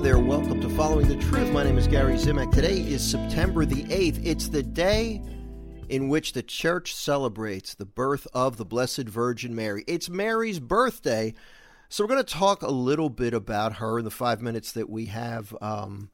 [0.00, 1.50] There, welcome to Following the Truth.
[1.50, 2.52] My name is Gary Zimak.
[2.52, 4.24] Today is September the 8th.
[4.24, 5.20] It's the day
[5.88, 9.82] in which the church celebrates the birth of the Blessed Virgin Mary.
[9.88, 11.34] It's Mary's birthday.
[11.88, 14.88] So we're going to talk a little bit about her in the five minutes that
[14.88, 15.54] we have.
[15.60, 16.10] Um,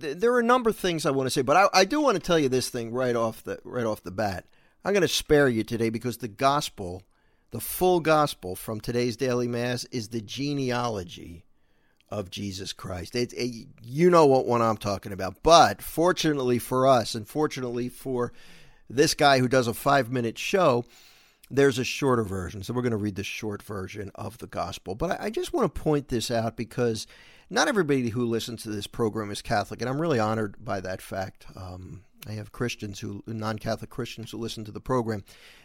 [0.00, 2.00] th- there are a number of things I want to say, but I, I do
[2.00, 4.46] want to tell you this thing right off the right off the bat.
[4.84, 7.04] I'm going to spare you today because the gospel,
[7.52, 11.46] the full gospel from today's daily mass, is the genealogy
[12.08, 13.16] of Jesus Christ.
[13.16, 15.42] It, it, you know what one I'm talking about.
[15.42, 18.32] But fortunately for us, and fortunately for
[18.88, 20.84] this guy who does a five minute show,
[21.50, 22.62] there's a shorter version.
[22.62, 24.94] So we're going to read the short version of the gospel.
[24.94, 27.06] But I, I just want to point this out because
[27.50, 31.00] not everybody who listens to this program is Catholic, and I'm really honored by that
[31.00, 31.46] fact.
[31.54, 35.22] Um, I have Christians who, non-Catholic Christians, who listen to the program.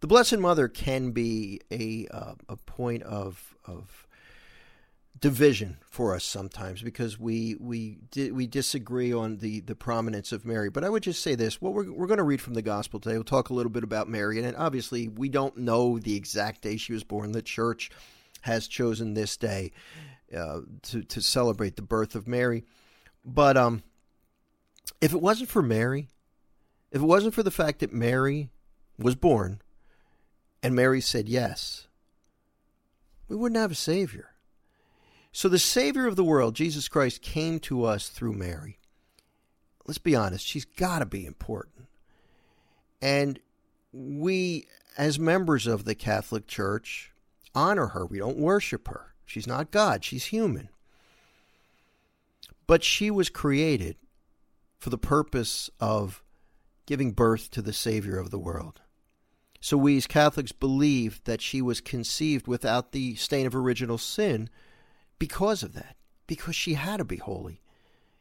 [0.00, 4.06] The Blessed Mother can be a uh, a point of of
[5.20, 10.44] division for us sometimes because we we di- we disagree on the the prominence of
[10.44, 10.70] Mary.
[10.70, 13.00] But I would just say this: what we're we're going to read from the Gospel
[13.00, 13.14] today.
[13.14, 16.76] We'll talk a little bit about Mary, and obviously we don't know the exact day
[16.76, 17.32] she was born.
[17.32, 17.90] The Church
[18.42, 19.72] has chosen this day
[20.36, 22.64] uh, to to celebrate the birth of Mary.
[23.24, 23.82] But um,
[25.00, 26.08] if it wasn't for Mary,
[26.90, 28.50] if it wasn't for the fact that Mary
[28.98, 29.60] was born,
[30.62, 31.86] and Mary said yes,
[33.28, 34.31] we wouldn't have a Savior.
[35.32, 38.78] So the Savior of the world, Jesus Christ, came to us through Mary.
[39.86, 41.86] Let's be honest, she's got to be important.
[43.00, 43.40] And
[43.92, 47.12] we, as members of the Catholic Church,
[47.54, 48.06] honor her.
[48.06, 49.14] We don't worship her.
[49.24, 50.68] She's not God, she's human.
[52.66, 53.96] But she was created
[54.78, 56.22] for the purpose of
[56.86, 58.80] giving birth to the Savior of the world.
[59.60, 64.50] So we as Catholics believe that she was conceived without the stain of original sin
[65.22, 65.94] because of that,
[66.26, 67.60] because she had to be holy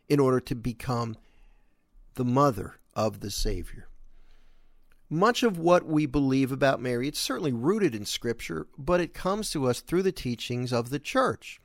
[0.08, 1.18] in order to become
[2.14, 3.88] the mother of the Savior.
[5.10, 9.50] Much of what we believe about Mary, it's certainly rooted in Scripture, but it comes
[9.50, 11.60] to us through the teachings of the Church.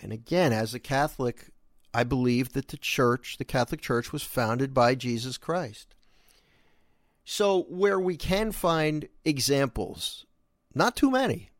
[0.00, 1.50] And again, as a Catholic,
[1.92, 5.96] I believe that the Church, the Catholic Church, was founded by Jesus Christ.
[7.24, 10.26] So, where we can find examples,
[10.76, 11.50] not too many,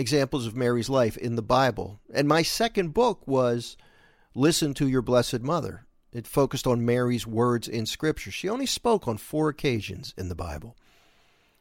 [0.00, 2.00] examples of Mary's life in the Bible.
[2.12, 3.76] And my second book was
[4.34, 5.86] Listen to Your Blessed Mother.
[6.12, 8.30] It focused on Mary's words in Scripture.
[8.30, 10.76] She only spoke on four occasions in the Bible.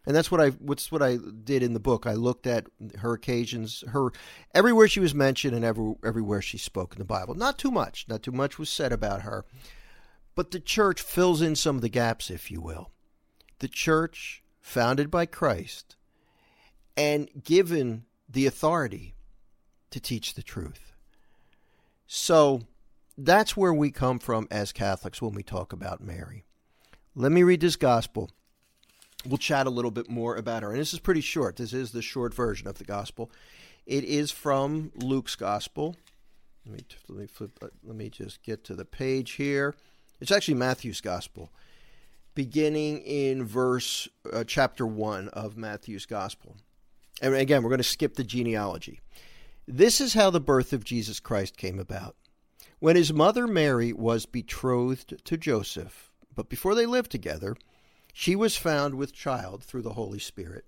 [0.06, 2.08] And that's what I what's what I did in the book.
[2.08, 2.66] I looked at
[3.00, 4.12] her occasions, her
[4.56, 7.36] everywhere she was mentioned and every, everywhere she spoke in the Bible.
[7.36, 8.06] Not too much.
[8.08, 9.46] Not too much was said about her.
[10.34, 12.92] But the church fills in some of the gaps, if you will.
[13.60, 15.98] The church, founded by Christ
[17.00, 19.16] and given the authority
[19.92, 20.94] to teach the truth.
[22.08, 22.62] So
[23.18, 26.46] that's where we come from as Catholics when we talk about Mary.
[27.16, 28.30] Let me read this gospel.
[29.26, 30.72] We'll chat a little bit more about her.
[30.72, 31.58] And this is pretty short.
[31.58, 33.32] This is the short version of the gospel.
[33.86, 35.96] It is from Luke's gospel.
[36.66, 39.76] Let me, let me flip, uh, let me just get to the page here.
[40.22, 41.52] It's actually Matthew's gospel,
[42.36, 46.56] beginning in verse uh, chapter 1 of Matthew's gospel.
[47.22, 49.02] And again, we're going to skip the genealogy.
[49.68, 52.16] This is how the birth of Jesus Christ came about.
[52.80, 57.56] When his mother Mary was betrothed to Joseph, but before they lived together,
[58.14, 60.66] she was found with child through the Holy Spirit.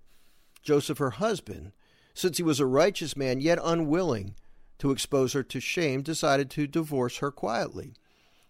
[0.61, 1.71] Joseph, her husband,
[2.13, 4.35] since he was a righteous man, yet unwilling
[4.79, 7.93] to expose her to shame, decided to divorce her quietly.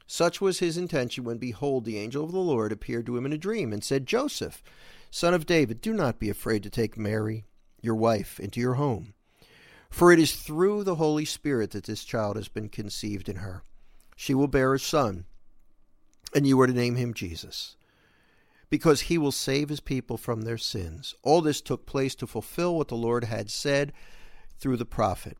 [0.07, 3.33] Such was his intention when, behold, the angel of the Lord appeared to him in
[3.33, 4.63] a dream and said, Joseph,
[5.09, 7.45] son of David, do not be afraid to take Mary
[7.81, 9.14] your wife, into your home.
[9.90, 13.64] For it is through the Holy Spirit that this child has been conceived in her.
[14.16, 15.25] She will bear a son,
[16.34, 17.75] and you are to name him Jesus,
[18.69, 21.13] because he will save his people from their sins.
[21.24, 23.92] All this took place to fulfill what the Lord had said
[24.60, 25.38] through the prophet.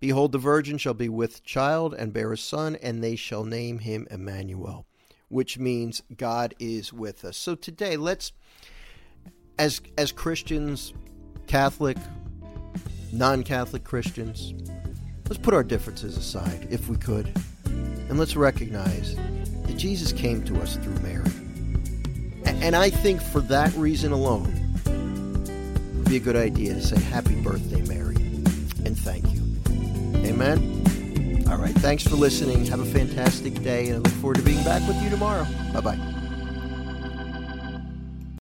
[0.00, 3.78] Behold, the virgin shall be with child and bear a son, and they shall name
[3.78, 4.84] him Emmanuel,
[5.28, 7.36] which means God is with us.
[7.36, 8.32] So today, let's,
[9.58, 10.92] as as Christians,
[11.46, 11.96] Catholic,
[13.12, 14.54] non Catholic Christians,
[15.28, 17.32] let's put our differences aside, if we could,
[17.64, 21.30] and let's recognize that Jesus came to us through Mary.
[22.62, 24.46] And I think for that reason alone,
[24.86, 28.16] it would be a good idea to say happy birthday, Mary,
[28.84, 29.42] and thank you.
[30.28, 31.44] Amen?
[31.48, 32.64] All right, thanks for listening.
[32.66, 35.46] Have a fantastic day, and I look forward to being back with you tomorrow.
[35.72, 36.15] Bye bye.